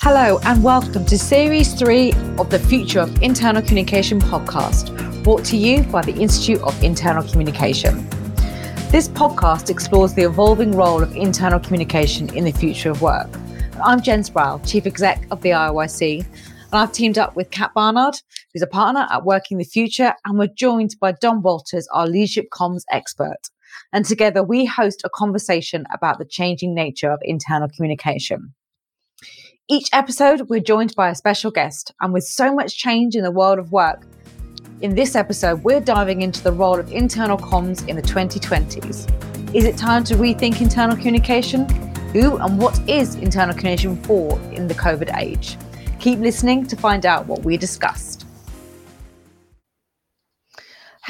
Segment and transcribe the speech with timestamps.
[0.00, 5.56] Hello, and welcome to Series 3 of the Future of Internal Communication podcast, brought to
[5.56, 8.08] you by the Institute of Internal Communication.
[8.90, 13.28] This podcast explores the evolving role of internal communication in the future of work.
[13.84, 16.30] I'm Jen Sproul, Chief Exec of the IOIC, and
[16.72, 18.14] I've teamed up with Cat Barnard,
[18.54, 22.46] who's a partner at Working the Future, and we're joined by Dom Walters, our leadership
[22.52, 23.50] comms expert.
[23.92, 28.54] And together we host a conversation about the changing nature of internal communication.
[29.70, 33.30] Each episode, we're joined by a special guest, and with so much change in the
[33.30, 34.06] world of work,
[34.80, 39.54] in this episode, we're diving into the role of internal comms in the 2020s.
[39.54, 41.68] Is it time to rethink internal communication?
[42.14, 45.58] Who and what is internal communication for in the COVID age?
[46.00, 48.17] Keep listening to find out what we discussed.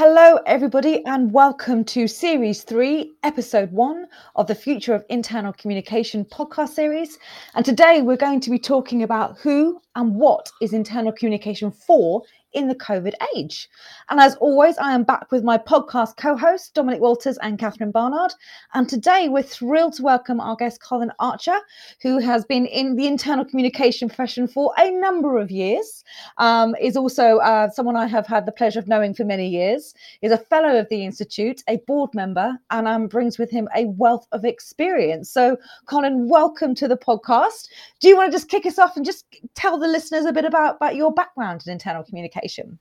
[0.01, 6.25] Hello, everybody, and welcome to Series 3, Episode 1 of the Future of Internal Communication
[6.25, 7.19] podcast series.
[7.57, 12.23] And today we're going to be talking about who and what is internal communication for
[12.53, 13.69] in the COVID age.
[14.11, 17.91] And as always, I am back with my podcast co hosts, Dominic Walters and Catherine
[17.91, 18.33] Barnard.
[18.73, 21.59] And today we're thrilled to welcome our guest, Colin Archer,
[22.01, 26.05] who has been in the internal communication profession for a number of years,
[26.39, 29.93] um, is also uh, someone I have had the pleasure of knowing for many years,
[30.23, 33.85] is a fellow of the Institute, a board member, and um, brings with him a
[33.85, 35.31] wealth of experience.
[35.31, 37.69] So, Colin, welcome to the podcast.
[38.01, 40.47] Do you want to just kick us off and just tell the listeners a bit
[40.47, 42.79] about, about your background in internal communication?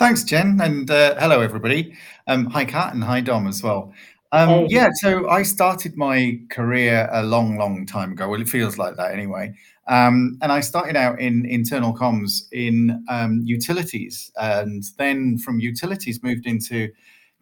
[0.00, 1.94] Thanks, Jen, and uh, hello, everybody.
[2.26, 3.92] Um, hi, Cat, and hi, Dom, as well.
[4.32, 4.66] Um, hey.
[4.70, 8.26] Yeah, so I started my career a long, long time ago.
[8.26, 9.52] Well, it feels like that anyway.
[9.88, 16.22] Um, and I started out in internal comms in um, utilities, and then from utilities
[16.22, 16.88] moved into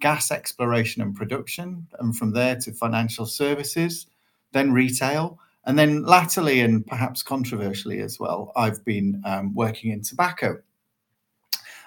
[0.01, 4.09] gas exploration and production, and from there to financial services,
[4.51, 10.03] then retail, and then latterly, and perhaps controversially as well, I've been um, working in
[10.03, 10.57] tobacco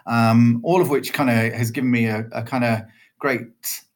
[0.06, 2.82] um, all of which kind of has given me a, a kind of
[3.20, 3.48] great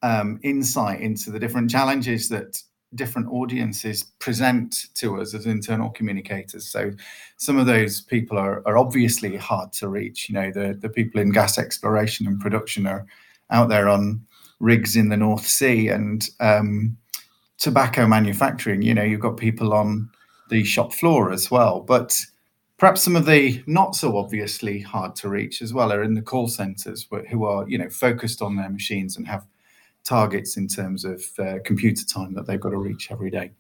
[0.03, 2.61] um, insight into the different challenges that
[2.93, 6.67] different audiences present to us as internal communicators.
[6.67, 6.91] So
[7.37, 10.29] some of those people are, are obviously hard to reach.
[10.29, 13.05] You know, the, the people in gas exploration and production are
[13.49, 14.25] out there on
[14.59, 16.97] rigs in the North Sea and um,
[17.57, 18.81] tobacco manufacturing.
[18.81, 20.09] You know, you've got people on
[20.49, 21.81] the shop floor as well.
[21.81, 22.17] But
[22.77, 26.21] Perhaps some of the not so obviously hard to reach as well are in the
[26.21, 29.45] call centers who are, you know, focused on their machines and have
[30.03, 33.51] targets in terms of uh, computer time that they've got to reach every day.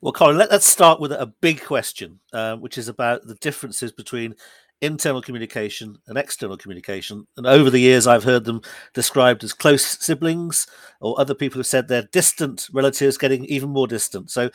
[0.00, 3.90] Well, Colin, let, us start with a big question, uh, which is about the differences
[3.90, 4.34] between
[4.82, 7.26] internal communication and external communication.
[7.38, 8.60] And over the years, I've heard them
[8.92, 10.66] described as close siblings,
[11.00, 14.30] or other people have said they're distant relatives getting even more distant.
[14.30, 14.50] So,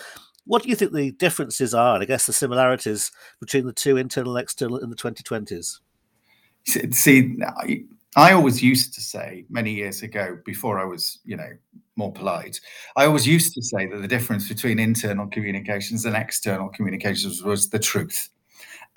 [0.49, 3.97] what do you think the differences are, and I guess the similarities between the two
[3.97, 5.79] internal and external in the 2020s?
[6.65, 7.37] See,
[8.15, 11.51] I always used to say many years ago, before I was, you know,
[11.97, 12.59] more polite,
[12.95, 17.69] I always used to say that the difference between internal communications and external communications was
[17.69, 18.29] the truth.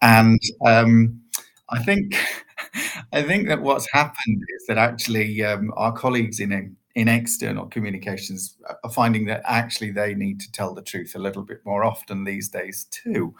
[0.00, 1.20] And um,
[1.68, 2.16] I think,
[3.12, 8.56] I think that what's happened is that actually um, our colleagues in in external communications
[8.84, 12.25] are finding that actually they need to tell the truth a little bit more often
[12.25, 13.34] these days too.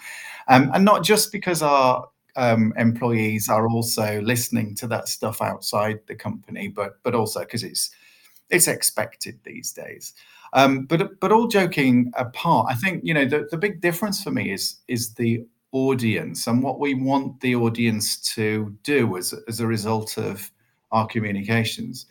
[0.49, 6.01] Um, and not just because our um, employees are also listening to that stuff outside
[6.07, 7.91] the company but but also because it's
[8.49, 10.15] it's expected these days.
[10.55, 14.31] Um, but but all joking apart i think you know the, the big difference for
[14.31, 19.61] me is is the audience and what we want the audience to do as, as
[19.61, 20.51] a result of
[20.91, 22.05] our communications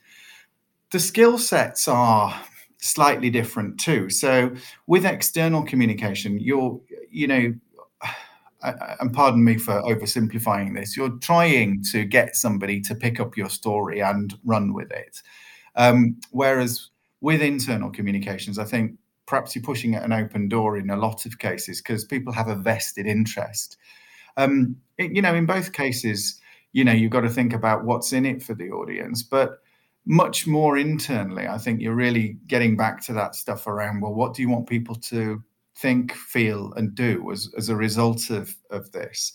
[0.92, 2.40] the skill sets are
[2.82, 4.10] slightly different too.
[4.10, 4.54] So
[4.88, 6.80] with external communication, you're,
[7.10, 7.54] you know,
[8.64, 13.50] and pardon me for oversimplifying this, you're trying to get somebody to pick up your
[13.50, 15.22] story and run with it.
[15.76, 16.90] Um, whereas
[17.22, 21.26] with internal communications, I think perhaps you're pushing at an open door in a lot
[21.26, 23.78] of cases because people have a vested interest.
[24.38, 26.40] Um, it, you know, in both cases,
[26.74, 29.60] you know, you've got to think about what's in it for the audience, but
[30.06, 31.48] much more internally.
[31.48, 34.68] I think you're really getting back to that stuff around, well, what do you want
[34.68, 35.44] people to
[35.78, 39.34] think, feel, and do as, as a result of, of this?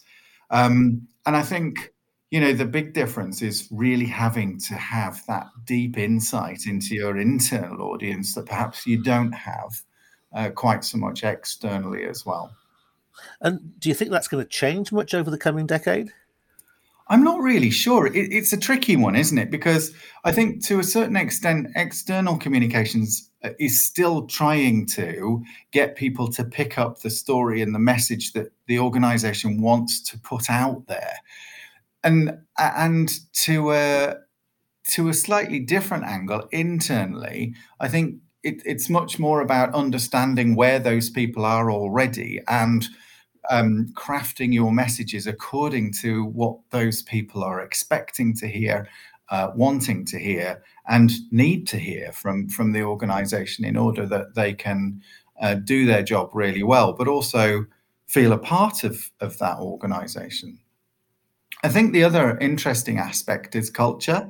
[0.50, 1.92] Um, and I think,
[2.30, 7.18] you know, the big difference is really having to have that deep insight into your
[7.18, 9.82] internal audience that perhaps you don't have
[10.34, 12.54] uh, quite so much externally as well.
[13.40, 16.12] And do you think that's going to change much over the coming decade?
[17.08, 18.06] I'm not really sure.
[18.06, 19.50] It, it's a tricky one, isn't it?
[19.50, 19.94] Because
[20.24, 25.42] I think to a certain extent, external communications uh, is still trying to
[25.72, 30.18] get people to pick up the story and the message that the organization wants to
[30.18, 31.16] put out there
[32.06, 34.14] and and to a
[34.84, 40.78] to a slightly different angle internally i think it, it's much more about understanding where
[40.78, 42.88] those people are already and
[43.50, 48.88] um, crafting your messages according to what those people are expecting to hear
[49.30, 54.34] uh, wanting to hear and need to hear from from the organization in order that
[54.34, 55.02] they can
[55.40, 57.66] uh, do their job really well but also
[58.06, 60.58] feel a part of of that organization.
[61.62, 64.28] I think the other interesting aspect is culture.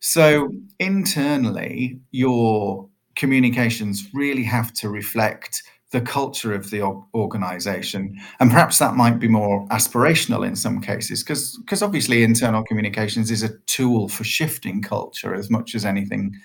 [0.00, 6.82] So internally your communications really have to reflect the culture of the
[7.14, 8.16] organization.
[8.38, 13.30] And perhaps that might be more aspirational in some cases because because obviously internal communications
[13.30, 16.36] is a tool for shifting culture as much as anything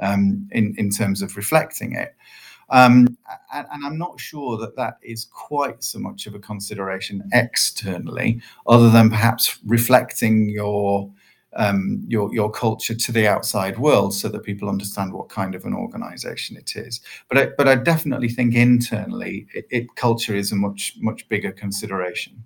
[0.00, 2.14] um, in in terms of reflecting it.
[2.70, 3.18] Um,
[3.52, 8.40] and, and, I'm not sure that that is quite so much of a consideration externally,
[8.66, 11.10] other than perhaps reflecting your
[11.56, 15.64] um, your your culture to the outside world so that people understand what kind of
[15.64, 17.00] an organization it is.
[17.28, 21.52] But I, but I definitely think internally it, it culture is a much much bigger
[21.52, 22.44] consideration.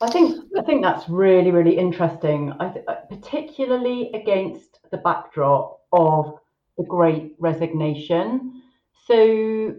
[0.00, 2.52] I think I think that's really really interesting.
[2.60, 6.38] I th- uh, particularly against the backdrop of
[6.78, 8.62] the great resignation.
[9.06, 9.74] So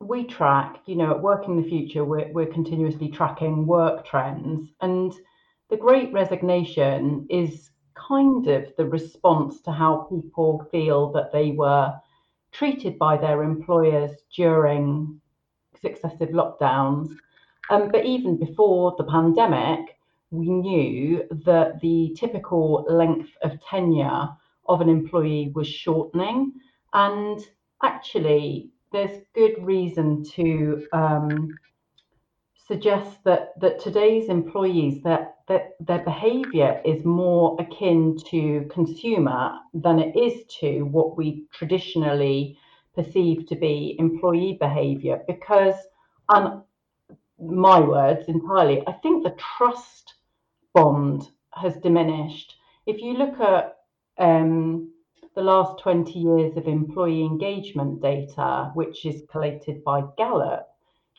[0.00, 4.68] we track you know at work in the future we're, we're continuously tracking work trends
[4.80, 5.14] and
[5.72, 11.90] the great resignation is kind of the response to how people feel that they were
[12.52, 15.18] treated by their employers during
[15.80, 17.08] successive lockdowns.
[17.70, 19.96] Um, but even before the pandemic,
[20.30, 24.28] we knew that the typical length of tenure
[24.68, 26.52] of an employee was shortening.
[26.92, 27.40] And
[27.82, 31.48] actually, there's good reason to um,
[32.66, 39.98] suggests that that today's employees that that their behavior is more akin to consumer than
[39.98, 42.56] it is to what we traditionally
[42.94, 45.20] perceive to be employee behavior.
[45.26, 45.74] Because
[46.28, 46.62] on
[47.38, 50.14] my words entirely i think the trust
[50.74, 52.54] bond has diminished.
[52.86, 53.76] If you look at
[54.18, 54.90] um,
[55.34, 60.68] the last 20 years of employee engagement data which is collated by gallup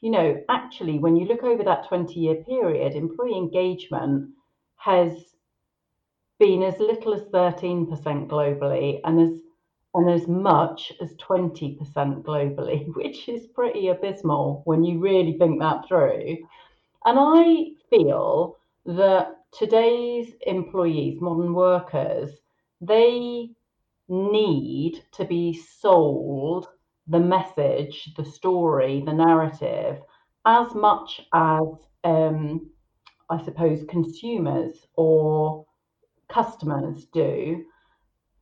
[0.03, 4.31] you know, actually, when you look over that 20 year period, employee engagement
[4.75, 5.13] has
[6.39, 7.87] been as little as 13%
[8.27, 9.39] globally and as
[9.93, 11.77] and as much as 20%
[12.23, 16.35] globally, which is pretty abysmal when you really think that through.
[17.05, 22.29] And I feel that today's employees, modern workers,
[22.81, 23.51] they
[24.09, 26.67] need to be sold
[27.07, 30.01] the message, the story, the narrative,
[30.45, 31.63] as much as
[32.03, 32.69] um,
[33.29, 35.65] I suppose consumers or
[36.29, 37.63] customers do.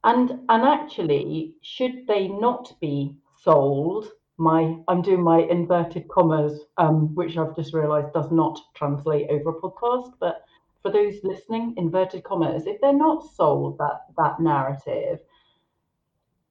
[0.03, 4.07] And and actually, should they not be sold?
[4.37, 9.49] My I'm doing my inverted commas, um, which I've just realised does not translate over
[9.49, 10.13] a podcast.
[10.19, 10.43] But
[10.81, 15.19] for those listening, inverted commas, if they're not sold that that narrative,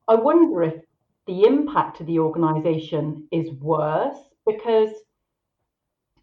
[0.06, 0.84] I wonder if
[1.30, 4.90] the impact of the organization is worse because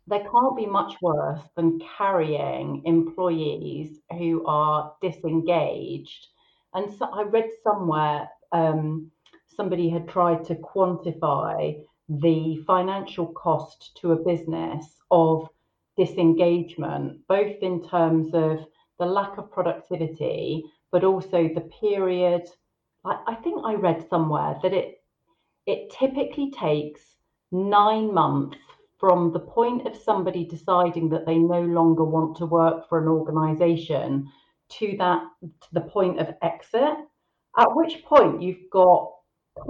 [0.05, 6.27] there can't be much worse than carrying employees who are disengaged.
[6.73, 9.09] And so I read somewhere um,
[9.55, 15.47] somebody had tried to quantify the financial cost to a business of
[15.95, 18.59] disengagement, both in terms of
[18.99, 22.49] the lack of productivity, but also the period
[23.07, 24.96] I, I think I read somewhere that it
[25.67, 27.01] it typically takes
[27.51, 28.57] nine months
[28.99, 33.07] from the point of somebody deciding that they no longer want to work for an
[33.07, 34.27] organization
[34.69, 36.97] to that to the point of exit
[37.57, 39.11] at which point you've got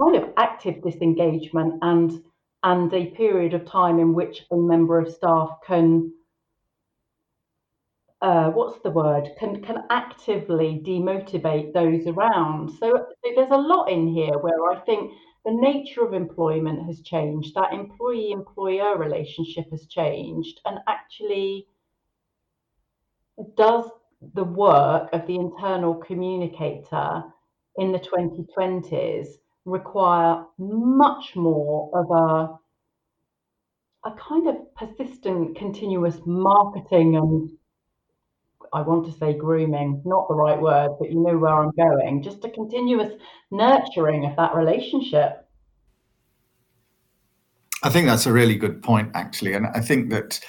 [0.00, 2.22] kind of active disengagement and
[2.64, 6.12] and a period of time in which a member of staff can
[8.20, 9.28] uh, what's the word?
[9.38, 12.68] Can can actively demotivate those around.
[12.70, 15.12] So there's a lot in here where i think
[15.48, 21.66] the nature of employment has changed that employee employer relationship has changed and actually
[23.56, 23.86] does
[24.34, 27.22] the work of the internal communicator
[27.78, 29.28] in the 2020s
[29.64, 32.58] require much more of a
[34.06, 37.50] a kind of persistent continuous marketing and
[38.72, 42.22] I want to say grooming, not the right word, but you know where I'm going,
[42.22, 43.12] just a continuous
[43.50, 45.48] nurturing of that relationship.
[47.82, 50.40] I think that's a really good point, actually, and I think that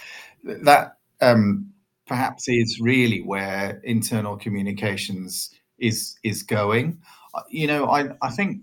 [0.43, 1.71] that um,
[2.07, 6.99] perhaps is really where internal communications is is going.
[7.33, 8.61] Uh, you know, I I think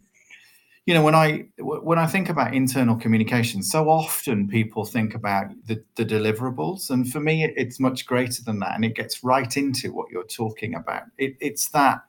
[0.87, 5.47] you know when i when i think about internal communication so often people think about
[5.67, 9.57] the, the deliverables and for me it's much greater than that and it gets right
[9.57, 11.03] into what you're talking about.
[11.19, 12.01] It, it's that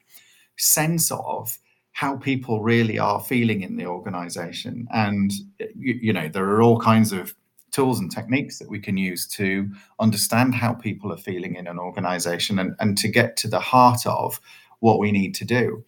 [0.57, 1.57] sense of
[1.91, 5.31] how people really are feeling in the organization and
[5.75, 7.33] you, you know there are all kinds of
[7.71, 9.69] tools and techniques that we can use to
[9.99, 14.05] understand how people are feeling in an organization and, and to get to the heart
[14.05, 14.39] of
[14.79, 15.83] what we need to do.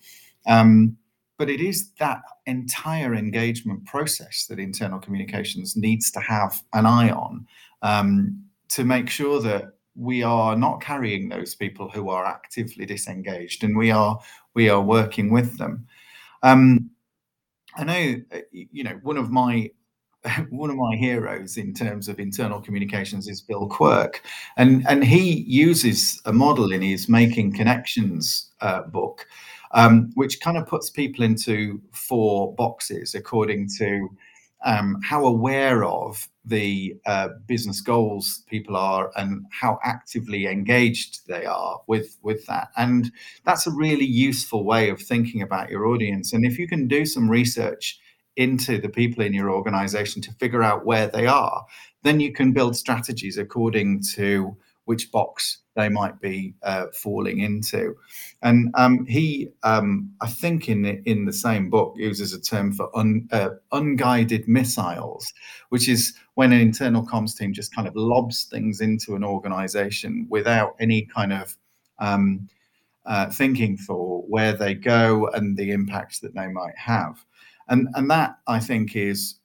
[0.45, 0.97] Um,
[1.39, 7.09] but it is that entire engagement process that internal communications needs to have an eye
[7.09, 7.47] on
[7.81, 13.63] um, to make sure that we are not carrying those people who are actively disengaged
[13.63, 14.19] and we are
[14.53, 15.87] we are working with them.
[16.43, 16.91] Um,
[17.75, 18.15] i know
[18.51, 19.69] you know one of my
[20.49, 24.21] one of my heroes in terms of internal communications is Bill Quirke,
[24.57, 29.25] and and he uses a model in his Making Connections uh, book
[29.71, 34.09] um, which kind of puts people into four boxes according to
[34.65, 41.45] um, how aware of the uh, business goals people are and how actively engaged they
[41.45, 42.69] are with with that.
[42.75, 43.11] And
[43.45, 46.33] that's a really useful way of thinking about your audience.
[46.33, 47.99] And if you can do some research
[48.35, 51.65] into the people in your organization to figure out where they are
[52.03, 54.55] then you can build strategies according to
[54.89, 57.95] which box they might be uh, falling into.
[58.41, 62.73] And um, he, um, I think, in the, in the same book, uses a term
[62.73, 65.31] for un, uh, unguided missiles,
[65.69, 70.25] which is when an internal comms team just kind of lobs things into an organization
[70.27, 71.55] without any kind of
[71.99, 72.49] um,
[73.05, 77.23] uh, thinking for where they go and the impact that they might have.
[77.67, 79.35] And, and that, I think, is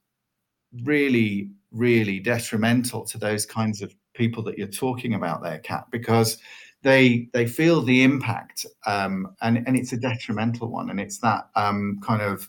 [0.84, 6.38] really, really detrimental to those kinds of people that you're talking about there, Cat, because
[6.82, 11.48] they they feel the impact, um, and and it's a detrimental one, and it's that
[11.56, 12.48] um, kind of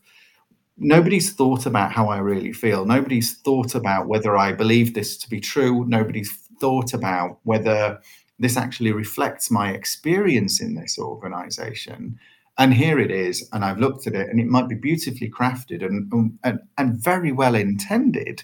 [0.78, 2.86] nobody's thought about how I really feel.
[2.86, 5.86] Nobody's thought about whether I believe this to be true.
[5.88, 8.00] Nobody's thought about whether
[8.40, 12.20] this actually reflects my experience in this organization.
[12.58, 15.84] And here it is, and I've looked at it, and it might be beautifully crafted
[15.86, 18.44] and and, and very well intended,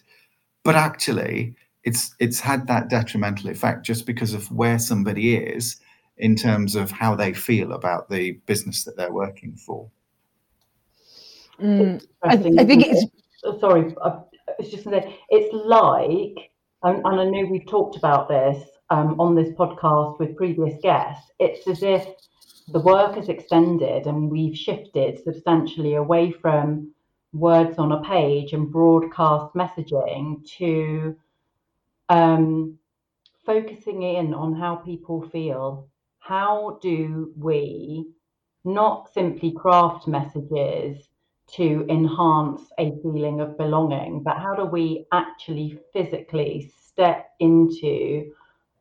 [0.64, 5.78] but actually it's it's had that detrimental effect just because of where somebody is
[6.18, 9.90] in terms of how they feel about the business that they're working for.
[11.60, 13.06] Mm, I, I, think it's
[13.44, 13.96] oh, sorry.
[14.04, 14.20] I
[14.58, 16.52] was just going to say it's like,
[16.84, 21.32] and, and I know we've talked about this um, on this podcast with previous guests.
[21.40, 22.08] It's as if
[22.68, 26.92] the work has extended and we've shifted substantially away from
[27.34, 31.16] words on a page and broadcast messaging to
[32.12, 32.78] um,
[33.46, 35.88] focusing in on how people feel.
[36.20, 38.06] How do we
[38.66, 41.08] not simply craft messages
[41.54, 48.32] to enhance a feeling of belonging, but how do we actually physically step into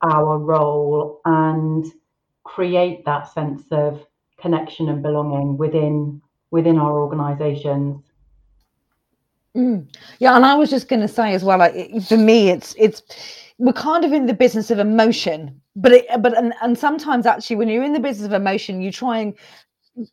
[0.02, 1.86] our role and
[2.44, 4.04] create that sense of
[4.40, 6.20] connection and belonging within
[6.50, 8.09] within our organizations
[9.56, 9.86] Mm.
[10.20, 13.02] Yeah, and I was just going to say as well, like for me, it's it's
[13.58, 17.56] we're kind of in the business of emotion, but it, but and, and sometimes actually
[17.56, 19.34] when you're in the business of emotion, you try and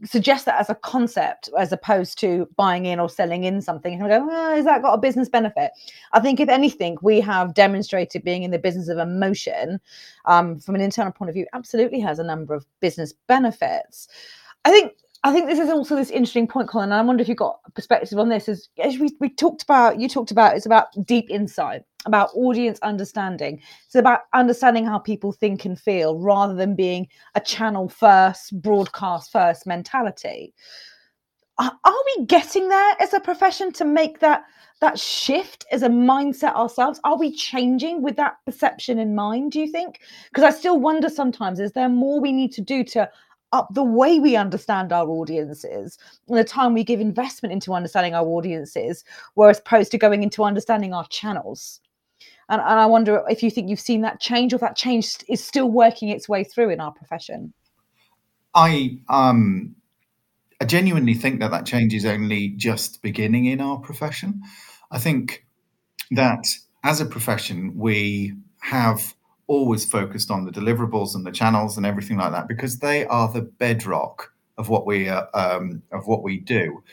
[0.03, 4.10] suggest that as a concept as opposed to buying in or selling in something and
[4.10, 5.72] go, oh, has that got a business benefit?
[6.13, 9.79] I think if anything, we have demonstrated being in the business of emotion
[10.25, 14.08] um, from an internal point of view absolutely has a number of business benefits.
[14.65, 14.94] I think
[15.28, 16.94] I think this is also this interesting point, Colin.
[16.94, 18.48] I wonder if you've got a perspective on this.
[18.48, 22.80] Is as we, we talked about, you talked about, it's about deep insight, about audience
[22.80, 23.62] understanding.
[23.88, 29.30] It's about understanding how people think and feel rather than being a channel first, broadcast
[29.30, 30.54] first mentality.
[31.60, 34.46] Are, are we getting there as a profession to make that
[34.80, 37.02] that shift as a mindset ourselves?
[37.04, 40.00] Are we changing with that perception in mind, do you think?
[40.30, 43.10] Because I still wonder sometimes, is there more we need to do to
[43.54, 48.13] up the way we understand our audiences and the time we give investment into understanding
[48.13, 49.04] our audiences,
[49.36, 51.80] whereas opposed to going into understanding our channels.
[52.50, 55.44] And, and I wonder if you think you've seen that change or that change is
[55.44, 57.54] still working its way through in our profession.
[58.56, 59.75] I um
[60.60, 64.42] I genuinely think that that change is only just beginning in our profession.
[64.89, 65.46] I think
[66.12, 66.48] that
[66.84, 69.13] as a profession, we have
[69.48, 73.32] always focused on the deliverables and the channels and everything like that because they are
[73.32, 76.84] the bedrock of what we uh, um, of what we do.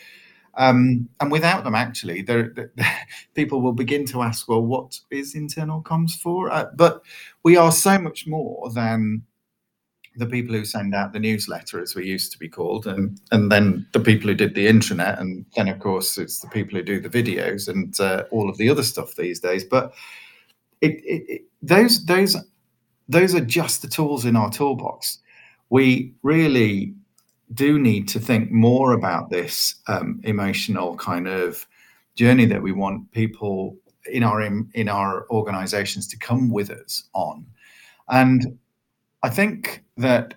[0.56, 2.70] Um, and without them, actually, there, there,
[3.34, 6.50] people will begin to ask, well, what is internal comms for?
[6.50, 7.02] Uh, but
[7.42, 9.23] we are so much more than
[10.16, 13.50] the people who send out the newsletter, as we used to be called, and and
[13.50, 16.84] then the people who did the intranet, and then of course it's the people who
[16.84, 19.64] do the videos and uh, all of the other stuff these days.
[19.64, 19.92] But
[21.05, 22.37] it, those those
[23.09, 25.19] those are just the tools in our toolbox.
[25.71, 26.95] We really
[27.53, 31.67] do need to think more about this um, emotional kind of
[32.14, 33.76] journey that we want people
[34.07, 37.47] in our in, in our organizations to come with us on
[38.11, 38.59] and
[39.23, 40.35] i think that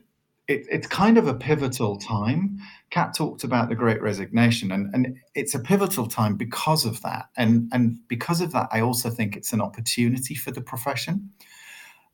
[0.47, 2.59] it, it's kind of a pivotal time.
[2.89, 7.25] Cat talked about the great resignation and, and it's a pivotal time because of that.
[7.35, 11.29] And and because of that i also think it's an opportunity for the profession.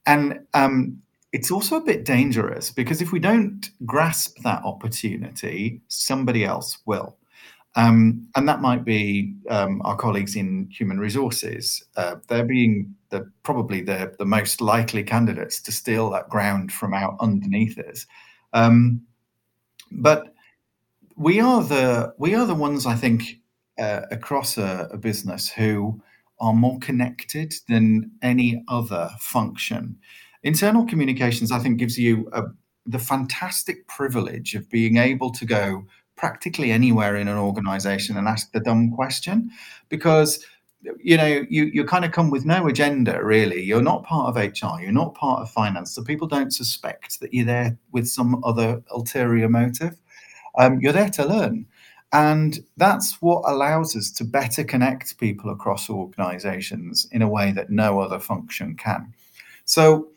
[0.05, 6.45] And um, it's also a bit dangerous because if we don't grasp that opportunity, somebody
[6.45, 7.17] else will.
[7.75, 11.83] Um, and that might be um, our colleagues in human resources.
[11.95, 16.93] Uh, they're being the, probably the, the most likely candidates to steal that ground from
[16.93, 18.05] out underneath us.
[18.53, 19.01] Um,
[19.91, 20.33] but
[21.15, 23.39] we are the we are the ones I think
[23.79, 26.01] uh, across a, a business who
[26.39, 29.97] are more connected than any other function.
[30.43, 32.43] Internal communications, I think, gives you a,
[32.85, 38.51] the fantastic privilege of being able to go practically anywhere in an organization and ask
[38.51, 39.49] the dumb question
[39.89, 40.45] because
[40.99, 43.61] you know you you kind of come with no agenda really.
[43.61, 45.93] You're not part of hr you're not part of finance.
[45.93, 49.95] So people don't suspect that you're there with some other ulterior motive.
[50.57, 51.65] Um, you're there to learn.
[52.11, 57.71] And that's what allows us to better connect people across organizations in a way that
[57.71, 59.11] no other function can.
[59.65, 60.09] So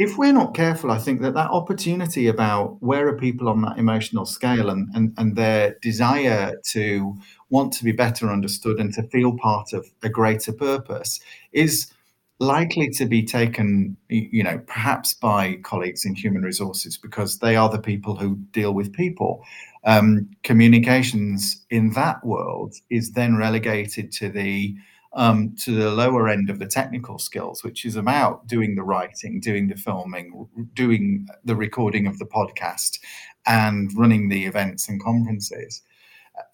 [0.00, 3.76] if we're not careful, I think that that opportunity about where are people on that
[3.76, 7.14] emotional scale and, and, and their desire to
[7.50, 11.20] want to be better understood and to feel part of a greater purpose
[11.52, 11.92] is
[12.38, 17.68] likely to be taken, you know, perhaps by colleagues in human resources because they are
[17.68, 19.44] the people who deal with people.
[19.84, 24.74] Um, communications in that world is then relegated to the
[25.12, 29.40] um, to the lower end of the technical skills, which is about doing the writing,
[29.40, 32.98] doing the filming, doing the recording of the podcast,
[33.46, 35.82] and running the events and conferences.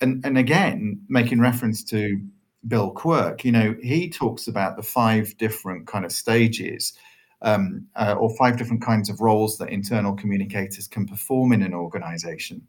[0.01, 2.21] And, and again, making reference to
[2.67, 6.95] Bill Quirke, you know, he talks about the five different kind of stages
[7.43, 11.75] um, uh, or five different kinds of roles that internal communicators can perform in an
[11.75, 12.67] organization.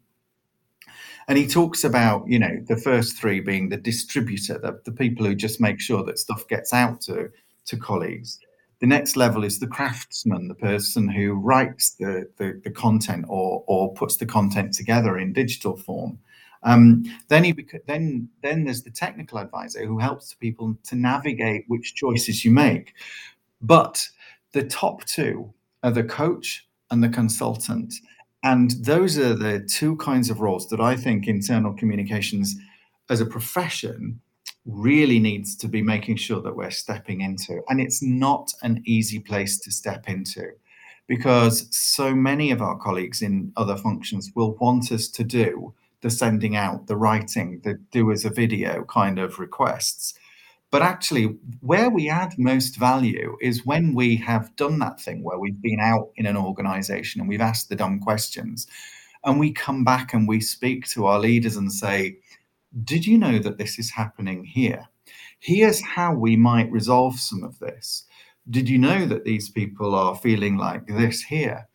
[1.27, 5.25] And he talks about, you know, the first three being the distributor, the, the people
[5.25, 7.29] who just make sure that stuff gets out to,
[7.65, 8.39] to colleagues.
[8.79, 13.63] The next level is the craftsman, the person who writes the, the, the content or,
[13.67, 16.19] or puts the content together in digital form.
[16.63, 21.95] Um, then he then then there's the technical advisor who helps people to navigate which
[21.95, 22.93] choices you make.
[23.61, 24.05] But
[24.53, 27.93] the top two are the coach and the consultant.
[28.43, 32.55] And those are the two kinds of roles that I think internal communications
[33.09, 34.19] as a profession
[34.65, 37.61] really needs to be making sure that we're stepping into.
[37.69, 40.51] And it's not an easy place to step into
[41.07, 46.09] because so many of our colleagues in other functions will want us to do the
[46.09, 50.13] sending out, the writing, the do as a video kind of requests.
[50.69, 55.39] But actually, where we add most value is when we have done that thing where
[55.39, 58.67] we've been out in an organization and we've asked the dumb questions,
[59.23, 62.17] and we come back and we speak to our leaders and say,
[62.83, 64.85] Did you know that this is happening here?
[65.39, 68.03] Here's how we might resolve some of this.
[68.49, 71.67] Did you know that these people are feeling like this here?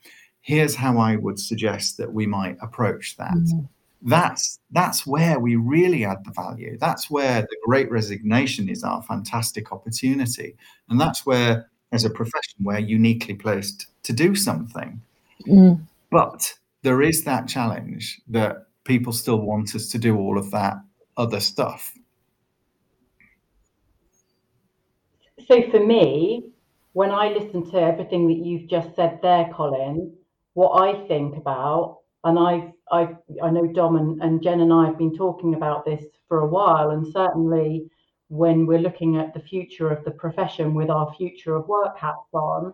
[0.43, 3.33] Here's how I would suggest that we might approach that.
[3.33, 3.67] Mm-hmm
[4.05, 6.77] that's that's where we really add the value.
[6.79, 10.57] That's where the great resignation is our fantastic opportunity.
[10.89, 15.01] And that's where as a profession we're uniquely placed to do something.
[15.49, 15.81] Mm.
[16.11, 20.77] but there is that challenge that people still want us to do all of that
[21.17, 21.93] other stuff.
[25.49, 26.53] So for me
[26.93, 30.13] when i listen to everything that you've just said there colin
[30.55, 34.87] what i think about and I've, I've, I know Dom and, and Jen and I
[34.87, 37.91] have been talking about this for a while, and certainly
[38.29, 42.33] when we're looking at the future of the profession with our future of work hats
[42.33, 42.73] on,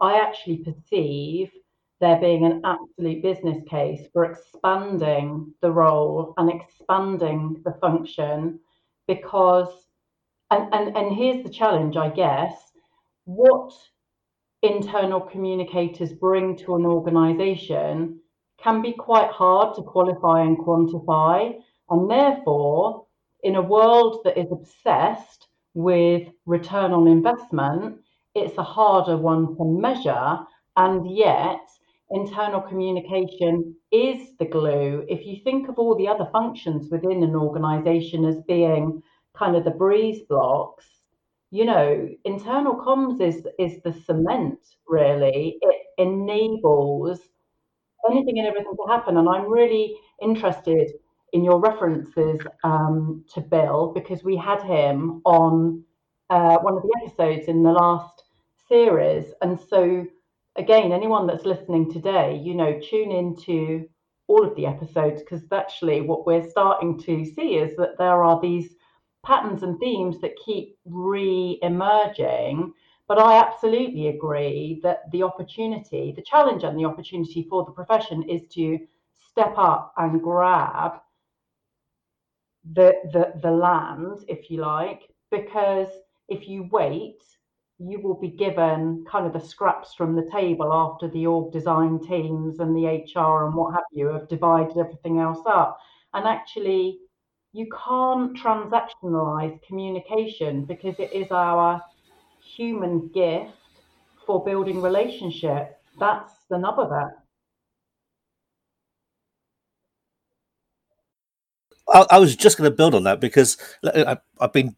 [0.00, 1.50] I actually perceive
[2.00, 8.60] there being an absolute business case for expanding the role and expanding the function
[9.06, 9.86] because
[10.50, 12.54] and and, and here's the challenge, I guess.
[13.24, 13.72] What
[14.62, 18.20] internal communicators bring to an organization
[18.62, 21.54] can be quite hard to qualify and quantify.
[21.90, 23.06] And therefore,
[23.42, 28.00] in a world that is obsessed with return on investment,
[28.34, 30.38] it's a harder one to measure.
[30.76, 31.60] And yet,
[32.10, 35.04] internal communication is the glue.
[35.08, 39.02] If you think of all the other functions within an organization as being
[39.34, 40.86] kind of the breeze blocks,
[41.50, 45.58] you know, internal comms is is the cement, really.
[45.62, 47.20] It enables
[48.10, 49.16] anything and everything to happen.
[49.16, 50.92] And I'm really interested
[51.32, 55.82] in your references um, to Bill because we had him on
[56.30, 58.24] uh, one of the episodes in the last
[58.68, 59.32] series.
[59.42, 60.06] And so,
[60.56, 63.88] again, anyone that's listening today, you know, tune into
[64.26, 68.40] all of the episodes because actually what we're starting to see is that there are
[68.40, 68.74] these
[69.24, 72.72] patterns and themes that keep re-emerging
[73.08, 78.22] but I absolutely agree that the opportunity, the challenge and the opportunity for the profession
[78.24, 78.78] is to
[79.30, 81.00] step up and grab
[82.74, 85.88] the, the, the land, if you like, because
[86.28, 87.22] if you wait,
[87.78, 92.00] you will be given kind of the scraps from the table after the org design
[92.00, 95.78] teams and the HR and what have you have divided everything else up.
[96.12, 96.98] And actually,
[97.52, 101.80] you can't transactionalize communication because it is our
[102.56, 103.52] human gift
[104.26, 105.78] for building relationship.
[105.98, 107.14] That's the nub of it.
[111.92, 114.76] I, I was just going to build on that because I, have been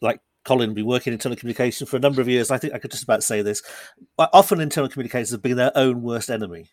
[0.00, 2.50] like Colin, been working in telecommunications for a number of years.
[2.50, 3.62] I think I could just about say this.
[4.18, 6.66] Often internal communicators have been their own worst enemy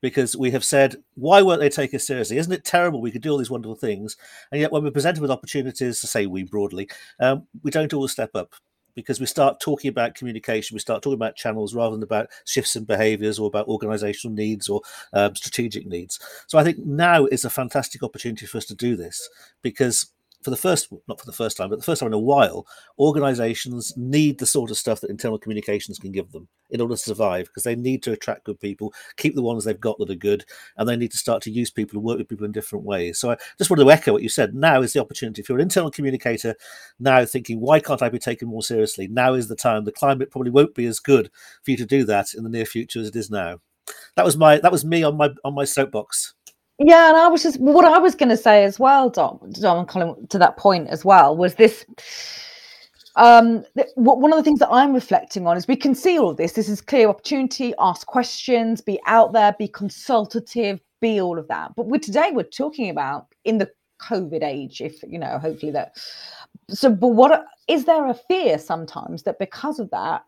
[0.00, 2.38] because we have said, why won't they take us seriously?
[2.38, 3.00] Isn't it terrible?
[3.00, 4.16] We could do all these wonderful things.
[4.52, 6.88] And yet, when we're presented with opportunities, to say we broadly,
[7.20, 8.54] um, we don't always step up
[8.96, 12.74] because we start talking about communication, we start talking about channels rather than about shifts
[12.74, 14.80] in behaviors or about organizational needs or
[15.12, 16.18] um, strategic needs.
[16.48, 19.28] So I think now is a fantastic opportunity for us to do this
[19.62, 20.06] because
[20.46, 22.64] for the first not for the first time but the first time in a while
[23.00, 26.98] organizations need the sort of stuff that internal communications can give them in order to
[26.98, 30.14] survive because they need to attract good people keep the ones they've got that are
[30.14, 30.44] good
[30.76, 33.18] and they need to start to use people and work with people in different ways.
[33.18, 34.54] So i just wanted to echo what you said.
[34.54, 35.42] Now is the opportunity.
[35.42, 36.54] If you're an internal communicator
[37.00, 39.08] now thinking why can't i be taken more seriously?
[39.08, 39.84] Now is the time.
[39.84, 41.30] The climate probably won't be as good
[41.64, 43.58] for you to do that in the near future as it is now.
[44.14, 46.34] That was my that was me on my on my soapbox
[46.78, 49.78] yeah, and I was just what I was going to say as well, Dom, Dom
[49.78, 51.86] and Colin, to that point as well was this.
[53.16, 56.36] Um, one of the things that I'm reflecting on is we can see all of
[56.36, 56.52] this.
[56.52, 57.72] This is clear opportunity.
[57.78, 61.74] Ask questions, be out there, be consultative, be all of that.
[61.76, 63.70] But we today we're talking about in the
[64.02, 65.96] COVID age, if you know, hopefully that.
[66.68, 70.24] So, but what is there a fear sometimes that because of that,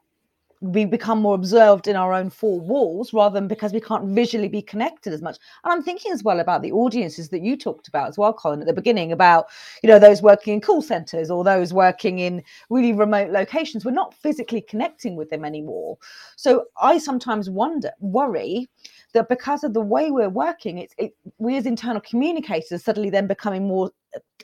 [0.60, 4.48] we become more observed in our own four walls rather than because we can't visually
[4.48, 5.38] be connected as much.
[5.64, 8.60] And I'm thinking as well about the audiences that you talked about as well, Colin,
[8.60, 9.46] at the beginning about,
[9.82, 13.84] you know, those working in call centers or those working in really remote locations.
[13.84, 15.98] We're not physically connecting with them anymore.
[16.36, 18.68] So I sometimes wonder, worry
[19.14, 23.26] that because of the way we're working, it's it, we as internal communicators suddenly then
[23.26, 23.90] becoming more,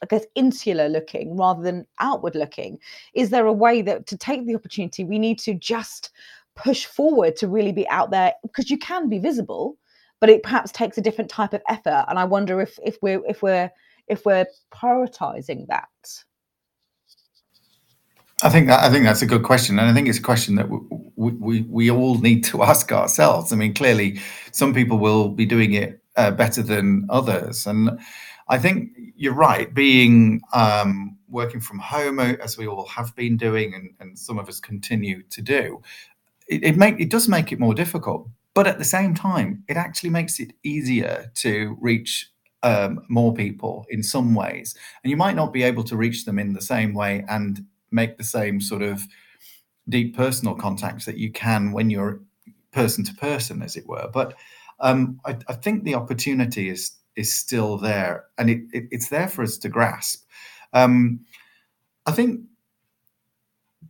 [0.02, 2.78] I guess, insular looking rather than outward looking.
[3.14, 6.10] Is there a way that to take the opportunity, we need to just
[6.56, 9.76] push forward to really be out there because you can be visible,
[10.20, 12.04] but it perhaps takes a different type of effort.
[12.08, 13.70] And I wonder if if we're if we're
[14.08, 15.88] if we're prioritizing that.
[18.42, 20.56] I think that, I think that's a good question, and I think it's a question
[20.56, 23.52] that we, we, we all need to ask ourselves.
[23.52, 24.20] I mean, clearly,
[24.50, 27.98] some people will be doing it uh, better than others, and
[28.48, 29.72] I think you're right.
[29.72, 34.38] Being um, working from home, uh, as we all have been doing, and, and some
[34.38, 35.80] of us continue to do,
[36.48, 38.28] it, it make it does make it more difficult.
[38.52, 42.30] But at the same time, it actually makes it easier to reach
[42.62, 46.40] um, more people in some ways, and you might not be able to reach them
[46.40, 49.06] in the same way and make the same sort of
[49.88, 52.20] deep personal contacts that you can when you're
[52.72, 54.08] person to person, as it were.
[54.12, 54.34] But
[54.80, 59.28] um, I, I, think the opportunity is is still there, and it, it, it's there
[59.28, 60.24] for us to grasp.
[60.72, 61.20] Um,
[62.06, 62.40] I think,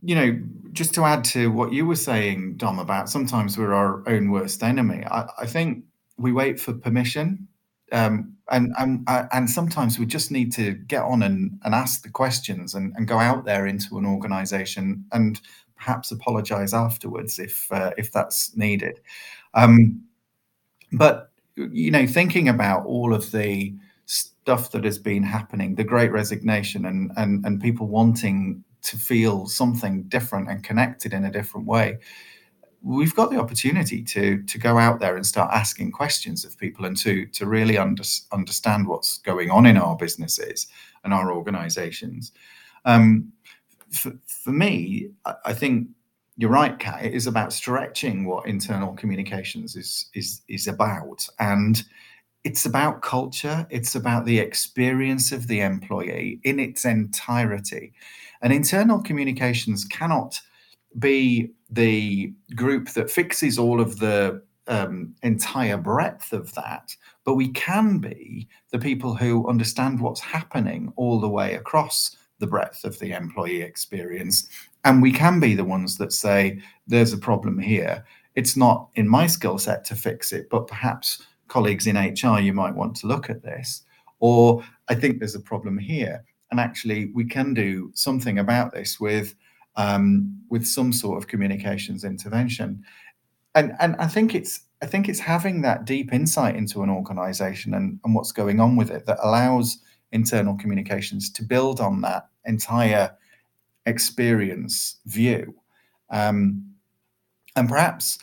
[0.01, 0.39] you know,
[0.71, 4.61] just to add to what you were saying, Dom, about sometimes we're our own worst
[4.61, 5.03] enemy.
[5.09, 5.83] I, I think
[6.17, 7.47] we wait for permission
[7.91, 12.03] um, and and uh, and sometimes we just need to get on and, and ask
[12.03, 15.41] the questions and, and go out there into an organization and
[15.75, 18.99] perhaps apologize afterwards if uh, if that's needed.
[19.53, 20.03] Um,
[20.91, 23.73] but you know thinking about all of the
[24.05, 29.47] stuff that has been happening the great resignation and and, and people wanting to feel
[29.47, 31.97] something different and connected in a different way
[32.85, 36.85] we've got the opportunity to to go out there and start asking questions of people
[36.85, 40.67] and to to really under, understand what's going on in our businesses
[41.03, 42.31] and our organizations
[42.85, 43.31] um,
[43.89, 45.87] for, for me I, I think
[46.37, 47.05] you're right, Cat.
[47.05, 51.83] It is about stretching what internal communications is is is about, and
[52.43, 53.65] it's about culture.
[53.69, 57.93] It's about the experience of the employee in its entirety,
[58.41, 60.41] and internal communications cannot
[60.99, 67.49] be the group that fixes all of the um, entire breadth of that, but we
[67.49, 72.97] can be the people who understand what's happening all the way across the breadth of
[72.99, 74.47] the employee experience.
[74.83, 78.05] And we can be the ones that say, there's a problem here.
[78.35, 82.53] It's not in my skill set to fix it, but perhaps colleagues in HR, you
[82.53, 83.83] might want to look at this.
[84.19, 86.23] Or I think there's a problem here.
[86.51, 89.35] And actually, we can do something about this with
[89.75, 92.83] um, with some sort of communications intervention.
[93.53, 97.73] And and I think it's I think it's having that deep insight into an organization
[97.73, 99.79] and, and what's going on with it that allows
[100.11, 103.15] internal communications to build on that entire
[103.85, 105.55] experience view.
[106.09, 106.75] Um,
[107.55, 108.19] and perhaps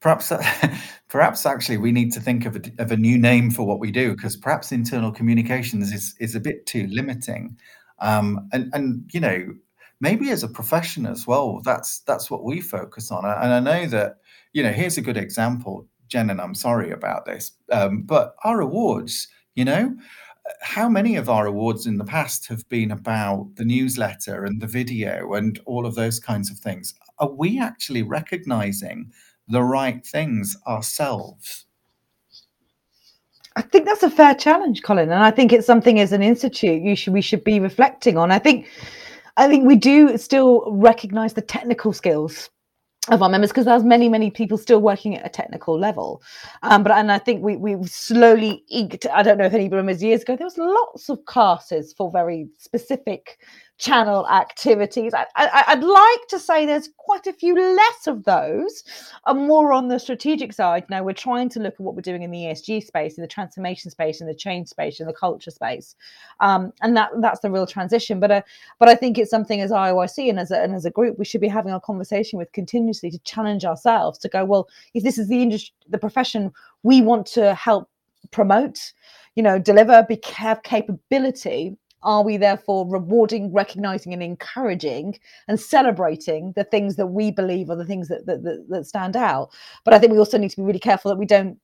[0.00, 0.32] perhaps
[1.08, 3.90] perhaps actually we need to think of a, of a new name for what we
[3.90, 7.56] do because perhaps internal communications is is a bit too limiting
[8.00, 9.54] um, and and you know
[10.02, 13.24] maybe as a profession as well that's that's what we focus on.
[13.24, 14.18] And i know that
[14.52, 18.60] you know here's a good example jen and i'm sorry about this um, but our
[18.60, 19.96] awards you know
[20.60, 24.66] how many of our awards in the past have been about the newsletter and the
[24.66, 26.94] video and all of those kinds of things?
[27.18, 29.12] Are we actually recognizing
[29.48, 31.66] the right things ourselves?
[33.54, 36.82] I think that's a fair challenge, Colin, and I think it's something as an institute
[36.82, 38.30] you should we should be reflecting on.
[38.30, 38.66] I think
[39.36, 42.50] I think we do still recognize the technical skills
[43.08, 46.22] of our members because there's many many people still working at a technical level.
[46.62, 50.02] Um, but and i think we we slowly eked i don't know if any remembers
[50.02, 53.38] years ago there was lots of classes for very specific
[53.82, 55.12] channel activities.
[55.12, 58.84] I, would like to say there's quite a few less of those,
[59.26, 60.84] and more on the strategic side.
[60.88, 63.28] Now we're trying to look at what we're doing in the ESG space, in the
[63.28, 65.96] transformation space, in the change space, in the culture space,
[66.38, 68.20] um, and that that's the real transition.
[68.20, 68.42] But uh,
[68.78, 71.24] but I think it's something as IOIC and as a, and as a group we
[71.24, 75.18] should be having a conversation with continuously to challenge ourselves to go well if this
[75.18, 76.52] is the industry, the profession
[76.84, 77.88] we want to help
[78.30, 78.92] promote
[79.34, 86.52] you know deliver be have capability are we therefore rewarding recognizing and encouraging and celebrating
[86.56, 89.50] the things that we believe are the things that, that, that, that stand out
[89.84, 91.58] but i think we also need to be really careful that we don't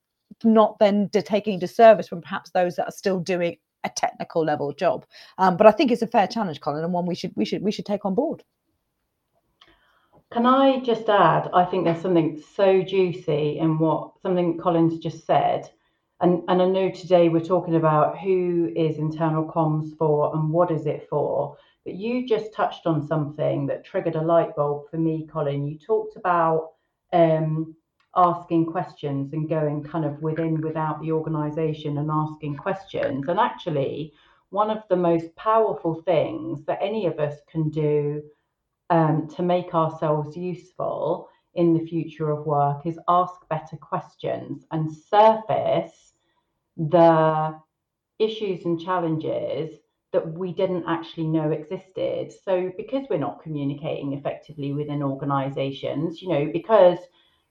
[0.44, 4.72] not then take any disservice from perhaps those that are still doing a technical level
[4.72, 5.06] job
[5.38, 7.62] um, but i think it's a fair challenge colin and one we should we should
[7.62, 8.42] we should take on board
[10.30, 11.48] can I just add?
[11.54, 15.70] I think there's something so juicy in what something Colin's just said
[16.20, 20.70] and, and I know today we're talking about who is internal comms for and what
[20.70, 21.56] is it for.
[21.84, 25.66] But you just touched on something that triggered a light bulb for me, Colin.
[25.66, 26.72] You talked about
[27.12, 27.76] um,
[28.16, 33.28] asking questions and going kind of within without the organization and asking questions.
[33.28, 34.12] And actually,
[34.50, 38.22] one of the most powerful things that any of us can do
[38.90, 44.90] um, to make ourselves useful in the future of work is ask better questions and
[44.92, 46.07] surface
[46.78, 47.58] the
[48.18, 49.78] issues and challenges
[50.12, 52.32] that we didn't actually know existed.
[52.44, 56.98] So, because we're not communicating effectively within organizations, you know, because,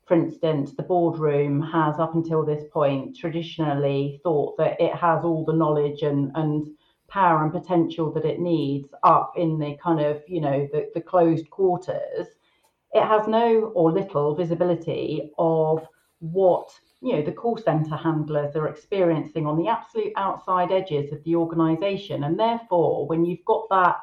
[0.05, 5.45] for instance, the boardroom has up until this point traditionally thought that it has all
[5.45, 6.67] the knowledge and, and
[7.07, 11.01] power and potential that it needs up in the kind of, you know, the, the
[11.01, 12.27] closed quarters,
[12.93, 15.85] it has no or little visibility of
[16.19, 16.69] what
[17.01, 21.35] you know the call center handlers are experiencing on the absolute outside edges of the
[21.35, 22.23] organization.
[22.23, 23.97] And therefore when you've got that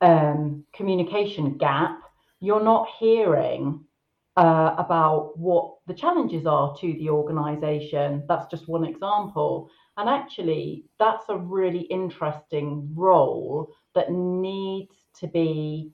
[0.00, 2.00] um, communication gap
[2.40, 3.84] you're not hearing
[4.36, 8.24] uh, about what the challenges are to the organization.
[8.28, 9.70] That's just one example.
[9.96, 15.92] And actually that's a really interesting role that needs to be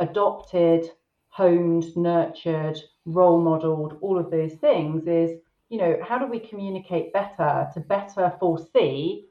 [0.00, 0.90] adopted
[1.34, 7.12] honed nurtured role modeled, all of those things is, you know, how do we communicate
[7.12, 9.26] better to better foresee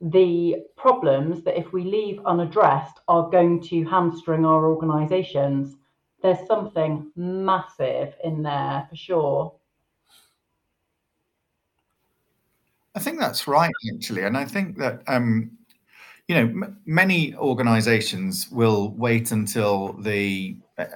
[0.00, 5.76] the problems that if we leave unaddressed are going to hamstring our organizations?
[6.22, 9.54] There's something massive in there for sure.
[12.94, 15.50] I think that's right, actually, and I think that um,
[16.26, 20.86] you know m- many organisations will wait until the uh,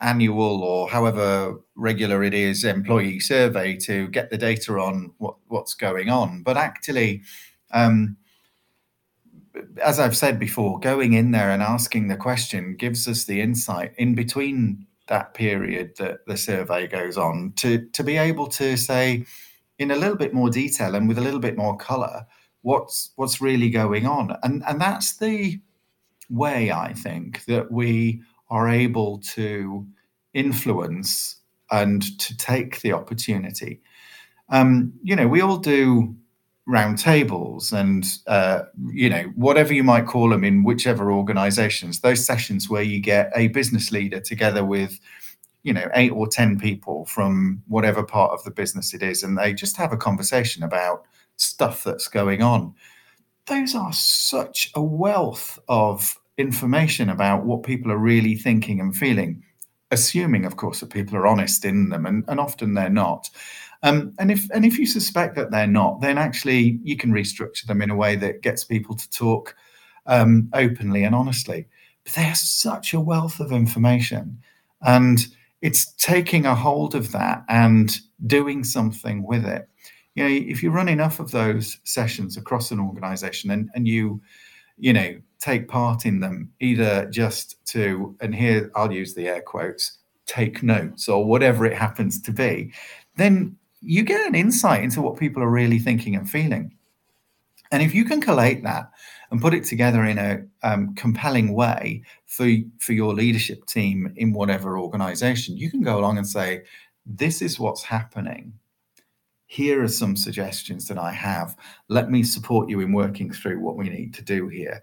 [0.00, 5.74] annual or however regular it is employee survey to get the data on what, what's
[5.74, 6.42] going on.
[6.42, 7.22] But actually,
[7.72, 8.16] um,
[9.82, 13.92] as I've said before, going in there and asking the question gives us the insight
[13.98, 19.26] in between that period that the survey goes on to to be able to say
[19.78, 22.24] in a little bit more detail and with a little bit more color
[22.62, 25.60] what's what's really going on and and that's the
[26.30, 29.86] way i think that we are able to
[30.34, 31.36] influence
[31.70, 33.80] and to take the opportunity.
[34.48, 36.16] Um, you know, we all do
[36.68, 42.68] roundtables and uh, you know whatever you might call them in whichever organizations those sessions
[42.68, 45.00] where you get a business leader together with
[45.64, 49.36] you know eight or ten people from whatever part of the business it is and
[49.36, 51.04] they just have a conversation about
[51.36, 52.72] stuff that's going on
[53.46, 59.42] those are such a wealth of information about what people are really thinking and feeling,
[59.90, 63.28] assuming, of course, that people are honest in them, and, and often they're not.
[63.82, 67.66] Um, and if and if you suspect that they're not, then actually you can restructure
[67.66, 69.54] them in a way that gets people to talk
[70.06, 71.66] um, openly and honestly.
[72.04, 74.38] But they are such a wealth of information,
[74.82, 75.18] and
[75.62, 79.68] it's taking a hold of that and doing something with it.
[80.14, 84.20] You know, if you run enough of those sessions across an organization and, and you,
[84.80, 89.42] you know, take part in them, either just to, and here I'll use the air
[89.42, 92.72] quotes, take notes or whatever it happens to be,
[93.16, 96.74] then you get an insight into what people are really thinking and feeling.
[97.72, 98.90] And if you can collate that
[99.30, 104.32] and put it together in a um, compelling way for, for your leadership team in
[104.32, 106.64] whatever organization, you can go along and say,
[107.06, 108.52] This is what's happening
[109.50, 111.56] here are some suggestions that I have.
[111.88, 114.80] Let me support you in working through what we need to do here.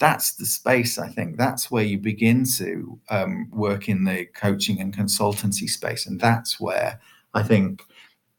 [0.00, 1.36] That's the space, I think.
[1.36, 6.04] That's where you begin to um, work in the coaching and consultancy space.
[6.04, 6.98] And that's where
[7.34, 7.84] I think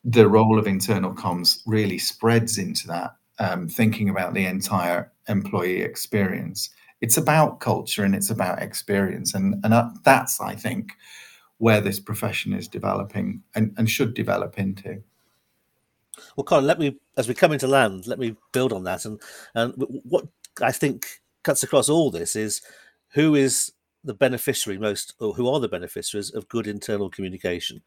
[0.03, 5.79] the role of internal comms really spreads into that, um, thinking about the entire employee
[5.79, 6.71] experience.
[6.99, 9.33] It's about culture and it's about experience.
[9.33, 10.91] And, and uh, that's, I think,
[11.59, 15.01] where this profession is developing and, and should develop into.
[16.35, 19.05] Well, Colin, let me, as we come into land, let me build on that.
[19.05, 19.21] And,
[19.55, 20.25] and what
[20.61, 21.07] I think
[21.43, 22.61] cuts across all this is
[23.13, 23.71] who is
[24.03, 27.81] the beneficiary most, or who are the beneficiaries of good internal communication.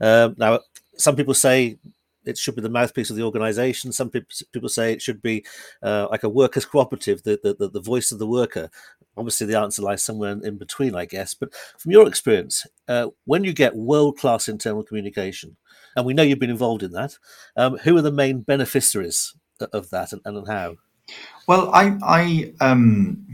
[0.00, 0.60] Um, now,
[0.96, 1.78] some people say
[2.24, 3.92] it should be the mouthpiece of the organization.
[3.92, 5.44] Some people, people say it should be
[5.82, 8.70] uh, like a workers' cooperative, the, the, the voice of the worker.
[9.16, 11.34] Obviously, the answer lies somewhere in, between, I guess.
[11.34, 15.56] But from your experience, uh, when you get world class internal communication,
[15.96, 17.16] and we know you've been involved in that.
[17.56, 19.34] Um, who are the main beneficiaries
[19.72, 20.76] of that, and, and how?
[21.46, 23.26] Well, I, I, um,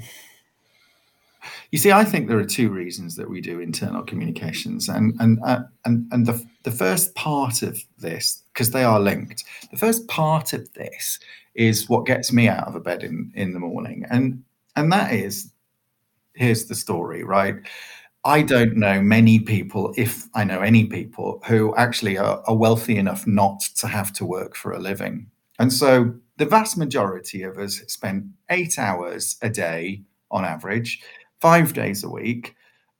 [1.70, 5.38] you see, I think there are two reasons that we do internal communications, and and
[5.44, 9.44] uh, and and the the first part of this, because they are linked.
[9.70, 11.18] The first part of this
[11.54, 14.42] is what gets me out of a bed in in the morning, and
[14.76, 15.52] and that is,
[16.40, 17.56] here's the story, right?
[18.24, 22.96] I don't know many people, if I know any people, who actually are, are, wealthy
[22.96, 25.30] enough not to have to work for a living.
[25.58, 31.02] And so the vast majority of us spend eight hours a day on average,
[31.40, 32.56] five days a week,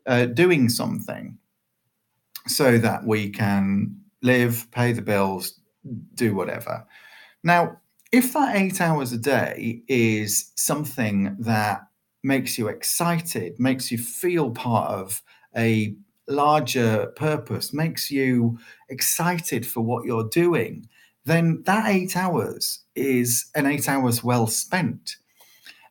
[0.07, 1.39] uh, doing something
[2.47, 5.61] so that we can live, pay the bills,
[6.15, 6.87] do whatever.
[7.43, 7.79] Now,
[8.13, 11.83] if that eight hours a day is something that
[12.23, 15.23] makes you excited, makes you feel part of
[15.57, 15.95] a
[16.29, 20.89] larger purpose, makes you excited for what you're doing,
[21.25, 25.17] then that eight hours is an eight hours well spent.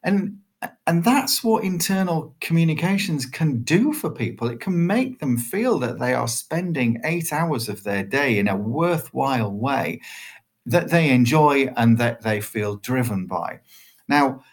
[0.04, 0.40] And
[0.86, 4.50] and that's what internal communications can do for people.
[4.50, 8.50] It can make them feel that they are spending eight hours of their day in
[8.50, 10.02] a worthwhile way
[10.66, 13.60] that they enjoy and that they feel driven by.
[14.10, 14.44] Now,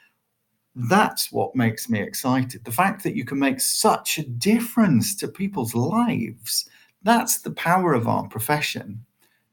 [0.77, 2.65] that's what makes me excited.
[2.65, 6.69] The fact that you can make such a difference to people's lives.
[7.03, 9.05] That's the power of our profession.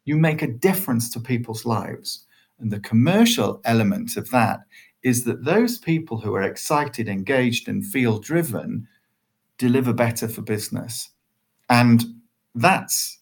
[0.03, 2.25] You make a difference to people's lives.
[2.59, 4.61] And the commercial element of that
[5.01, 8.87] is that those people who are excited, engaged, and feel driven
[9.57, 11.09] deliver better for business.
[11.69, 12.03] And
[12.55, 13.19] that's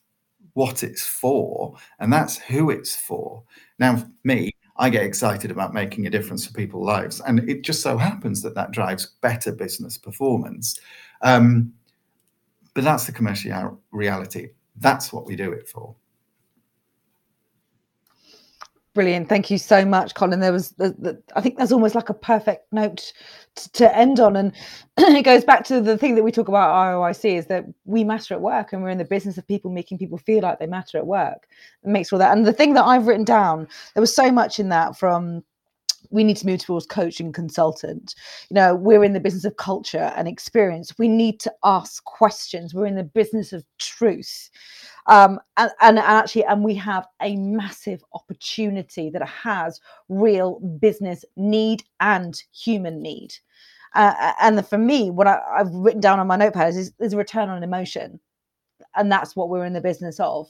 [0.54, 1.76] what it's for.
[2.00, 3.44] And that's who it's for.
[3.78, 4.51] Now, me,
[4.82, 7.22] I get excited about making a difference for people's lives.
[7.28, 10.80] And it just so happens that that drives better business performance.
[11.22, 11.72] Um,
[12.74, 14.50] but that's the commercial reality.
[14.78, 15.96] That's what we do it for.
[18.94, 19.30] Brilliant.
[19.30, 20.42] Thank you so much, Colin.
[20.42, 23.14] There was, the, the, I think that's almost like a perfect note
[23.56, 24.36] to, to end on.
[24.36, 24.52] And
[24.98, 28.34] it goes back to the thing that we talk about ROIC is that we matter
[28.34, 30.98] at work and we're in the business of people making people feel like they matter
[30.98, 31.48] at work.
[31.84, 32.36] It makes all that.
[32.36, 35.42] And the thing that I've written down, there was so much in that from
[36.10, 38.16] we need to move towards coaching consultant
[38.50, 42.74] you know we're in the business of culture and experience we need to ask questions
[42.74, 44.50] we're in the business of truth
[45.12, 51.84] um, and, and, actually and we have a massive opportunity that has real business need
[52.00, 53.34] and human need
[53.94, 57.18] uh, and for me what I, have written down on my notepad is, is a
[57.18, 58.20] return on emotion
[58.96, 60.48] and that's what we're in the business of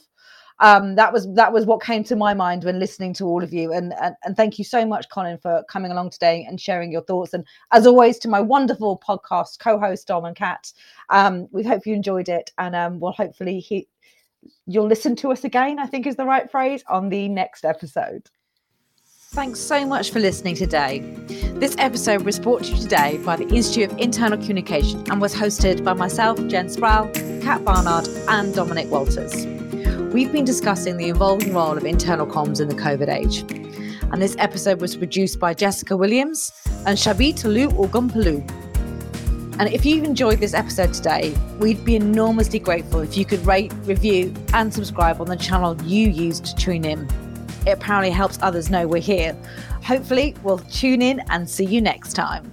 [0.60, 3.52] um, that was that was what came to my mind when listening to all of
[3.52, 3.72] you.
[3.72, 7.02] And, and and thank you so much, Colin, for coming along today and sharing your
[7.02, 7.34] thoughts.
[7.34, 10.72] And as always, to my wonderful podcast co-host Dom and Cat,
[11.10, 13.88] um, we hope you enjoyed it, and um, we'll hopefully he,
[14.66, 15.78] you'll listen to us again.
[15.78, 18.28] I think is the right phrase on the next episode.
[19.32, 20.98] Thanks so much for listening today.
[21.54, 25.34] This episode was brought to you today by the Institute of Internal Communication and was
[25.34, 27.08] hosted by myself, Jen Sproul,
[27.40, 29.46] Cat Barnard, and Dominic Walters
[30.12, 33.40] we've been discussing the evolving role of internal comms in the COVID age.
[34.12, 36.52] And this episode was produced by Jessica Williams
[36.86, 38.71] and Shabi Tolu-Ogunpolu.
[39.58, 43.72] And if you've enjoyed this episode today, we'd be enormously grateful if you could rate,
[43.84, 47.08] review, and subscribe on the channel you use to tune in.
[47.66, 49.36] It apparently helps others know we're here.
[49.84, 52.52] Hopefully, we'll tune in and see you next time.